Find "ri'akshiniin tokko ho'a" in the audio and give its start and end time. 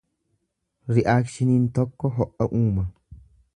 0.95-2.51